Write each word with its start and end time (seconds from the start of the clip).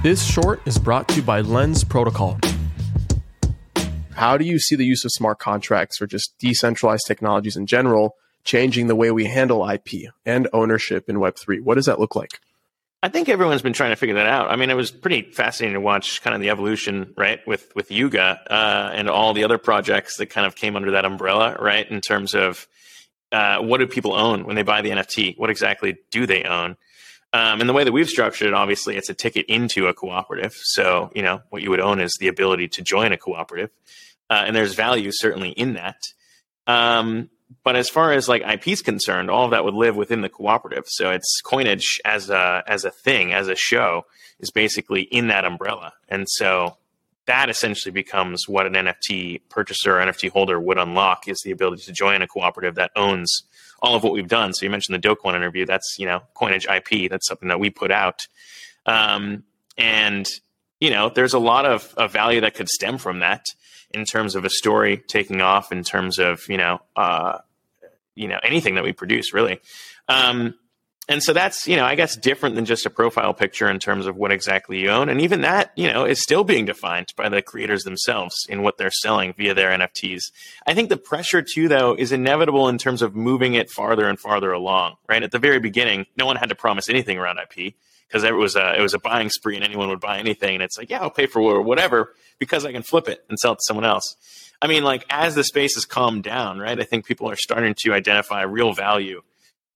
This 0.00 0.24
short 0.24 0.60
is 0.64 0.78
brought 0.78 1.08
to 1.08 1.16
you 1.16 1.22
by 1.22 1.40
Lens 1.40 1.82
Protocol. 1.82 2.38
How 4.12 4.38
do 4.38 4.44
you 4.44 4.60
see 4.60 4.76
the 4.76 4.84
use 4.84 5.04
of 5.04 5.10
smart 5.10 5.40
contracts 5.40 6.00
or 6.00 6.06
just 6.06 6.38
decentralized 6.38 7.04
technologies 7.04 7.56
in 7.56 7.66
general 7.66 8.14
changing 8.44 8.86
the 8.86 8.94
way 8.94 9.10
we 9.10 9.24
handle 9.24 9.68
IP 9.68 10.12
and 10.24 10.46
ownership 10.52 11.08
in 11.08 11.16
Web3? 11.16 11.62
What 11.62 11.74
does 11.74 11.86
that 11.86 11.98
look 11.98 12.14
like? 12.14 12.38
I 13.02 13.08
think 13.08 13.28
everyone's 13.28 13.60
been 13.60 13.72
trying 13.72 13.90
to 13.90 13.96
figure 13.96 14.14
that 14.14 14.26
out. 14.26 14.52
I 14.52 14.54
mean, 14.54 14.70
it 14.70 14.76
was 14.76 14.92
pretty 14.92 15.32
fascinating 15.32 15.74
to 15.74 15.80
watch 15.80 16.22
kind 16.22 16.32
of 16.32 16.40
the 16.40 16.50
evolution, 16.50 17.12
right, 17.16 17.44
with 17.44 17.74
with 17.74 17.90
Yuga 17.90 18.40
uh, 18.48 18.92
and 18.94 19.10
all 19.10 19.34
the 19.34 19.42
other 19.42 19.58
projects 19.58 20.18
that 20.18 20.26
kind 20.26 20.46
of 20.46 20.54
came 20.54 20.76
under 20.76 20.92
that 20.92 21.06
umbrella, 21.06 21.56
right, 21.60 21.90
in 21.90 22.00
terms 22.00 22.36
of 22.36 22.68
uh, 23.32 23.58
what 23.58 23.78
do 23.78 23.88
people 23.88 24.12
own 24.12 24.44
when 24.44 24.54
they 24.54 24.62
buy 24.62 24.80
the 24.80 24.90
NFT? 24.90 25.36
What 25.38 25.50
exactly 25.50 25.96
do 26.12 26.24
they 26.24 26.44
own? 26.44 26.76
Um, 27.32 27.60
and 27.60 27.68
the 27.68 27.74
way 27.74 27.84
that 27.84 27.92
we've 27.92 28.08
structured 28.08 28.48
it, 28.48 28.54
obviously, 28.54 28.96
it's 28.96 29.10
a 29.10 29.14
ticket 29.14 29.46
into 29.46 29.86
a 29.86 29.94
cooperative. 29.94 30.54
So, 30.54 31.10
you 31.14 31.22
know, 31.22 31.42
what 31.50 31.62
you 31.62 31.70
would 31.70 31.80
own 31.80 32.00
is 32.00 32.16
the 32.18 32.28
ability 32.28 32.68
to 32.68 32.82
join 32.82 33.12
a 33.12 33.18
cooperative. 33.18 33.70
Uh, 34.30 34.44
and 34.46 34.56
there's 34.56 34.74
value 34.74 35.10
certainly 35.12 35.50
in 35.50 35.74
that. 35.74 36.00
Um, 36.66 37.30
but 37.64 37.76
as 37.76 37.88
far 37.88 38.12
as 38.12 38.28
like 38.28 38.42
IP 38.42 38.68
is 38.68 38.82
concerned, 38.82 39.30
all 39.30 39.44
of 39.44 39.50
that 39.52 39.64
would 39.64 39.74
live 39.74 39.96
within 39.96 40.20
the 40.20 40.28
cooperative. 40.28 40.84
So 40.86 41.10
it's 41.10 41.40
coinage 41.42 41.98
as 42.04 42.28
a 42.30 42.62
as 42.66 42.84
a 42.84 42.90
thing, 42.90 43.32
as 43.32 43.48
a 43.48 43.56
show, 43.56 44.04
is 44.38 44.50
basically 44.50 45.02
in 45.02 45.28
that 45.28 45.44
umbrella. 45.44 45.94
And 46.08 46.26
so 46.28 46.76
that 47.28 47.50
essentially 47.50 47.92
becomes 47.92 48.48
what 48.48 48.66
an 48.66 48.72
NFT 48.72 49.42
purchaser 49.50 49.98
or 49.98 50.02
NFT 50.02 50.30
holder 50.30 50.58
would 50.58 50.78
unlock 50.78 51.28
is 51.28 51.38
the 51.44 51.50
ability 51.50 51.82
to 51.82 51.92
join 51.92 52.22
a 52.22 52.26
cooperative 52.26 52.74
that 52.76 52.90
owns 52.96 53.42
all 53.80 53.94
of 53.94 54.02
what 54.02 54.14
we've 54.14 54.26
done. 54.26 54.54
So 54.54 54.64
you 54.64 54.70
mentioned 54.70 54.94
the 54.94 54.98
Do 54.98 55.14
Kwon 55.14 55.36
interview. 55.36 55.66
That's 55.66 55.96
you 55.98 56.06
know 56.06 56.22
coinage 56.34 56.66
IP. 56.66 57.10
That's 57.10 57.28
something 57.28 57.48
that 57.48 57.60
we 57.60 57.68
put 57.70 57.90
out, 57.90 58.26
um, 58.86 59.44
and 59.76 60.26
you 60.80 60.90
know 60.90 61.10
there's 61.10 61.34
a 61.34 61.38
lot 61.38 61.66
of, 61.66 61.94
of 61.96 62.12
value 62.12 62.40
that 62.40 62.54
could 62.54 62.68
stem 62.68 62.96
from 62.96 63.20
that 63.20 63.44
in 63.90 64.04
terms 64.04 64.34
of 64.34 64.44
a 64.44 64.50
story 64.50 64.96
taking 65.06 65.42
off, 65.42 65.70
in 65.70 65.84
terms 65.84 66.18
of 66.18 66.48
you 66.48 66.56
know 66.56 66.80
uh, 66.96 67.38
you 68.14 68.26
know 68.26 68.40
anything 68.42 68.74
that 68.76 68.84
we 68.84 68.92
produce 68.92 69.34
really. 69.34 69.60
Um, 70.08 70.54
and 71.08 71.22
so 71.22 71.32
that's 71.32 71.66
you 71.66 71.76
know 71.76 71.84
i 71.84 71.94
guess 71.94 72.16
different 72.16 72.54
than 72.54 72.64
just 72.64 72.86
a 72.86 72.90
profile 72.90 73.32
picture 73.32 73.68
in 73.68 73.78
terms 73.78 74.06
of 74.06 74.16
what 74.16 74.30
exactly 74.30 74.78
you 74.78 74.90
own. 74.90 75.08
And 75.08 75.20
even 75.20 75.40
that 75.40 75.72
you 75.76 75.90
know 75.92 76.04
is 76.04 76.22
still 76.22 76.44
being 76.44 76.66
defined 76.66 77.08
by 77.16 77.28
the 77.28 77.42
creators 77.42 77.84
themselves 77.84 78.46
in 78.48 78.62
what 78.62 78.76
they're 78.76 78.90
selling 78.90 79.32
via 79.32 79.54
their 79.54 79.70
nfts 79.70 80.30
i 80.66 80.74
think 80.74 80.88
the 80.88 80.96
pressure 80.96 81.42
too 81.42 81.68
though 81.68 81.94
is 81.94 82.12
inevitable 82.12 82.68
in 82.68 82.78
terms 82.78 83.02
of 83.02 83.16
moving 83.16 83.54
it 83.54 83.70
farther 83.70 84.08
and 84.08 84.20
farther 84.20 84.52
along 84.52 84.96
right? 85.08 85.22
At 85.22 85.32
the 85.32 85.38
very 85.38 85.60
beginning 85.60 86.06
no 86.16 86.26
one 86.26 86.36
had 86.36 86.50
to 86.50 86.54
promise 86.54 86.88
anything 86.88 87.18
around 87.18 87.38
ip 87.38 87.74
because 88.06 88.24
it 88.24 88.34
was 88.34 88.56
a 88.56 88.78
it 88.78 88.82
was 88.82 88.94
a 88.94 88.98
buying 88.98 89.30
spree 89.30 89.56
and 89.56 89.64
anyone 89.64 89.88
would 89.88 90.00
buy 90.00 90.18
anything. 90.18 90.54
And 90.54 90.62
it's 90.62 90.78
like 90.78 90.90
yeah 90.90 91.00
i'll 91.00 91.10
pay 91.10 91.26
for 91.26 91.62
whatever 91.62 92.14
because 92.38 92.64
i 92.64 92.72
can 92.72 92.82
flip 92.82 93.08
it 93.08 93.24
and 93.28 93.38
sell 93.38 93.52
it 93.52 93.56
to 93.56 93.64
someone 93.64 93.84
else. 93.84 94.16
I 94.60 94.66
mean 94.66 94.84
like 94.84 95.04
as 95.08 95.34
the 95.34 95.44
space 95.44 95.74
has 95.74 95.84
calmed 95.84 96.24
down 96.24 96.58
right 96.58 96.78
i 96.80 96.84
think 96.84 97.06
people 97.06 97.30
are 97.30 97.36
starting 97.36 97.74
to 97.78 97.94
identify 97.94 98.42
real 98.42 98.72
value 98.72 99.22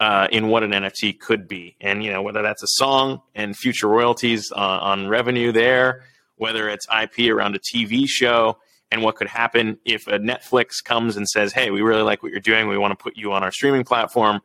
uh, 0.03 0.27
in 0.33 0.49
what 0.49 0.65
an 0.65 0.73
NFT 0.73 1.21
could 1.21 1.47
be, 1.47 1.77
and 1.81 2.03
you 2.03 2.11
know 2.11 2.23
whether 2.23 2.43
that's 2.43 2.65
a 2.65 2.67
song 2.71 3.23
and 3.37 3.57
future 3.57 3.87
royalties 3.87 4.51
uh, 4.51 4.57
on 4.57 5.07
revenue 5.07 5.53
there, 5.53 6.03
whether 6.35 6.69
it's 6.69 6.89
IP 6.89 7.31
around 7.31 7.55
a 7.55 7.61
TV 7.61 8.09
show, 8.09 8.59
and 8.91 9.05
what 9.05 9.15
could 9.15 9.29
happen 9.29 9.79
if 9.85 10.09
a 10.09 10.19
Netflix 10.19 10.83
comes 10.85 11.17
and 11.17 11.29
says, 11.29 11.53
"Hey, 11.53 11.71
we 11.71 11.83
really 11.83 12.03
like 12.03 12.21
what 12.21 12.33
you're 12.33 12.41
doing. 12.41 12.67
We 12.67 12.79
want 12.79 12.99
to 12.99 13.01
put 13.01 13.17
you 13.17 13.33
on 13.33 13.45
our 13.45 13.53
streaming 13.53 13.85
platform. 13.85 14.41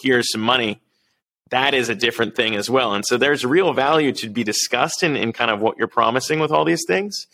Here's 0.00 0.30
some 0.30 0.42
money." 0.42 0.80
That 1.50 1.74
is 1.74 1.88
a 1.88 1.96
different 1.96 2.36
thing 2.36 2.54
as 2.54 2.70
well, 2.70 2.94
and 2.94 3.04
so 3.04 3.16
there's 3.16 3.44
real 3.44 3.72
value 3.72 4.12
to 4.12 4.30
be 4.30 4.44
discussed 4.44 5.02
in, 5.02 5.16
in 5.16 5.32
kind 5.32 5.50
of 5.50 5.60
what 5.60 5.76
you're 5.76 5.88
promising 5.88 6.38
with 6.38 6.52
all 6.52 6.64
these 6.64 6.84
things. 6.86 7.26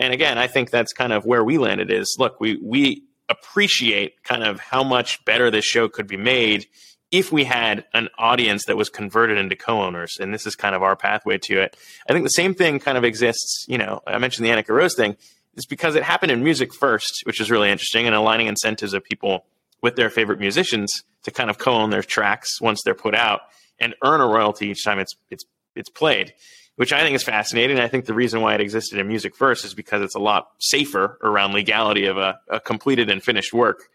And 0.00 0.12
again, 0.12 0.36
I 0.36 0.48
think 0.48 0.70
that's 0.70 0.92
kind 0.92 1.12
of 1.12 1.24
where 1.26 1.44
we 1.44 1.58
landed. 1.58 1.92
Is 1.92 2.16
look, 2.18 2.40
we 2.40 2.58
we 2.60 3.04
appreciate 3.28 4.20
kind 4.24 4.42
of 4.42 4.58
how 4.58 4.82
much 4.82 5.24
better 5.24 5.48
this 5.48 5.64
show 5.64 5.88
could 5.88 6.08
be 6.08 6.16
made 6.16 6.66
if 7.14 7.30
we 7.30 7.44
had 7.44 7.84
an 7.94 8.08
audience 8.18 8.64
that 8.64 8.76
was 8.76 8.88
converted 8.88 9.38
into 9.38 9.54
co-owners, 9.54 10.16
and 10.18 10.34
this 10.34 10.48
is 10.48 10.56
kind 10.56 10.74
of 10.74 10.82
our 10.82 10.96
pathway 10.96 11.38
to 11.38 11.60
it, 11.60 11.76
I 12.08 12.12
think 12.12 12.24
the 12.24 12.30
same 12.30 12.54
thing 12.54 12.80
kind 12.80 12.98
of 12.98 13.04
exists. 13.04 13.64
You 13.68 13.78
know, 13.78 14.02
I 14.04 14.18
mentioned 14.18 14.44
the 14.44 14.50
Anneka 14.50 14.70
Rose 14.70 14.96
thing 14.96 15.16
is 15.54 15.64
because 15.64 15.94
it 15.94 16.02
happened 16.02 16.32
in 16.32 16.42
music 16.42 16.74
first, 16.74 17.22
which 17.22 17.40
is 17.40 17.52
really 17.52 17.70
interesting, 17.70 18.06
and 18.06 18.16
aligning 18.16 18.48
incentives 18.48 18.94
of 18.94 19.04
people 19.04 19.44
with 19.80 19.94
their 19.94 20.10
favorite 20.10 20.40
musicians 20.40 21.04
to 21.22 21.30
kind 21.30 21.50
of 21.50 21.58
co-own 21.58 21.90
their 21.90 22.02
tracks 22.02 22.60
once 22.60 22.82
they're 22.82 22.96
put 22.96 23.14
out 23.14 23.42
and 23.78 23.94
earn 24.02 24.20
a 24.20 24.26
royalty 24.26 24.70
each 24.70 24.84
time 24.84 24.98
it's 24.98 25.14
it's 25.30 25.44
it's 25.76 25.88
played, 25.88 26.34
which 26.74 26.92
I 26.92 27.02
think 27.02 27.14
is 27.14 27.22
fascinating. 27.22 27.78
I 27.78 27.86
think 27.86 28.06
the 28.06 28.14
reason 28.14 28.40
why 28.40 28.56
it 28.56 28.60
existed 28.60 28.98
in 28.98 29.06
music 29.06 29.36
first 29.36 29.64
is 29.64 29.72
because 29.72 30.02
it's 30.02 30.16
a 30.16 30.20
lot 30.20 30.48
safer 30.58 31.16
around 31.22 31.52
legality 31.52 32.06
of 32.06 32.18
a, 32.18 32.40
a 32.48 32.58
completed 32.58 33.08
and 33.08 33.22
finished 33.22 33.52
work 33.52 33.88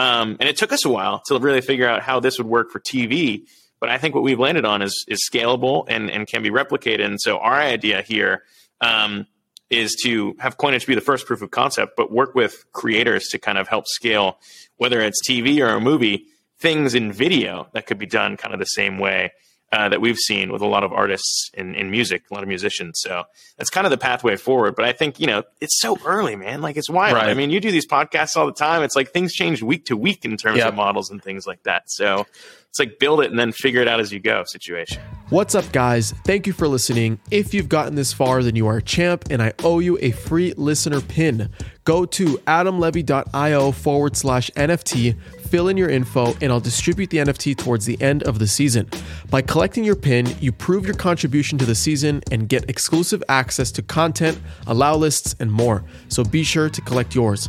um, 0.00 0.38
and 0.40 0.48
it 0.48 0.56
took 0.56 0.72
us 0.72 0.86
a 0.86 0.88
while 0.88 1.20
to 1.26 1.38
really 1.38 1.60
figure 1.60 1.86
out 1.86 2.00
how 2.00 2.20
this 2.20 2.38
would 2.38 2.46
work 2.46 2.70
for 2.70 2.80
TV. 2.80 3.46
But 3.80 3.90
I 3.90 3.98
think 3.98 4.14
what 4.14 4.24
we've 4.24 4.38
landed 4.38 4.64
on 4.64 4.80
is 4.80 5.04
is 5.08 5.20
scalable 5.30 5.84
and, 5.88 6.10
and 6.10 6.26
can 6.26 6.42
be 6.42 6.50
replicated. 6.50 7.04
And 7.04 7.20
so 7.20 7.38
our 7.38 7.60
idea 7.60 8.00
here 8.00 8.44
um, 8.80 9.26
is 9.68 9.94
to 10.04 10.34
have 10.38 10.56
Coinage 10.56 10.86
be 10.86 10.94
the 10.94 11.02
first 11.02 11.26
proof 11.26 11.42
of 11.42 11.50
concept, 11.50 11.96
but 11.98 12.10
work 12.10 12.34
with 12.34 12.64
creators 12.72 13.26
to 13.28 13.38
kind 13.38 13.58
of 13.58 13.68
help 13.68 13.86
scale, 13.86 14.38
whether 14.78 15.00
it's 15.00 15.20
TV 15.28 15.60
or 15.60 15.76
a 15.76 15.80
movie, 15.80 16.26
things 16.58 16.94
in 16.94 17.12
video 17.12 17.68
that 17.72 17.86
could 17.86 17.98
be 17.98 18.06
done 18.06 18.38
kind 18.38 18.54
of 18.54 18.60
the 18.60 18.66
same 18.66 18.98
way 18.98 19.32
uh, 19.72 19.88
that 19.88 20.00
we've 20.00 20.16
seen 20.16 20.50
with 20.50 20.62
a 20.62 20.66
lot 20.66 20.82
of 20.82 20.92
artists 20.92 21.50
in, 21.54 21.74
in 21.74 21.90
music, 21.90 22.24
a 22.30 22.34
lot 22.34 22.42
of 22.42 22.48
musicians. 22.48 23.00
So 23.02 23.24
that's 23.56 23.70
kind 23.70 23.86
of 23.86 23.90
the 23.90 23.98
pathway 23.98 24.36
forward. 24.36 24.74
But 24.74 24.84
I 24.84 24.92
think, 24.92 25.20
you 25.20 25.26
know, 25.26 25.44
it's 25.60 25.80
so 25.80 25.96
early, 26.04 26.34
man. 26.34 26.60
Like 26.60 26.76
it's 26.76 26.90
wild. 26.90 27.14
Right. 27.14 27.28
I 27.28 27.34
mean, 27.34 27.50
you 27.50 27.60
do 27.60 27.70
these 27.70 27.86
podcasts 27.86 28.36
all 28.36 28.46
the 28.46 28.52
time. 28.52 28.82
It's 28.82 28.96
like 28.96 29.12
things 29.12 29.32
change 29.32 29.62
week 29.62 29.86
to 29.86 29.96
week 29.96 30.24
in 30.24 30.36
terms 30.36 30.58
yep. 30.58 30.68
of 30.68 30.74
models 30.74 31.10
and 31.10 31.22
things 31.22 31.46
like 31.46 31.62
that. 31.64 31.84
So 31.86 32.26
it's 32.70 32.78
like 32.78 33.00
build 33.00 33.20
it 33.20 33.30
and 33.30 33.38
then 33.38 33.50
figure 33.50 33.82
it 33.82 33.88
out 33.88 33.98
as 33.98 34.12
you 34.12 34.20
go 34.20 34.44
situation. 34.44 35.02
What's 35.28 35.56
up, 35.56 35.70
guys? 35.72 36.12
Thank 36.24 36.46
you 36.46 36.52
for 36.52 36.68
listening. 36.68 37.18
If 37.30 37.52
you've 37.52 37.68
gotten 37.68 37.96
this 37.96 38.12
far, 38.12 38.44
then 38.44 38.54
you 38.54 38.68
are 38.68 38.76
a 38.76 38.82
champ, 38.82 39.24
and 39.28 39.42
I 39.42 39.52
owe 39.64 39.80
you 39.80 39.98
a 40.00 40.12
free 40.12 40.54
listener 40.56 41.00
pin. 41.00 41.50
Go 41.82 42.04
to 42.04 42.38
adamlevy.io 42.46 43.72
forward 43.72 44.16
slash 44.16 44.50
NFT 44.52 45.16
fill 45.50 45.66
in 45.66 45.76
your 45.76 45.90
info, 45.90 46.32
and 46.40 46.52
I'll 46.52 46.60
distribute 46.60 47.10
the 47.10 47.18
NFT 47.18 47.56
towards 47.56 47.84
the 47.84 48.00
end 48.00 48.22
of 48.22 48.38
the 48.38 48.46
season. 48.46 48.88
By 49.30 49.42
collecting 49.42 49.82
your 49.82 49.96
pin, 49.96 50.26
you 50.40 50.52
prove 50.52 50.86
your 50.86 50.94
contribution 50.94 51.58
to 51.58 51.66
the 51.66 51.74
season 51.74 52.22
and 52.30 52.48
get 52.48 52.70
exclusive 52.70 53.22
access 53.28 53.72
to 53.72 53.82
content, 53.82 54.40
allow 54.68 54.94
lists, 54.94 55.34
and 55.40 55.50
more. 55.50 55.84
So 56.08 56.22
be 56.22 56.44
sure 56.44 56.70
to 56.70 56.80
collect 56.82 57.16
yours. 57.16 57.48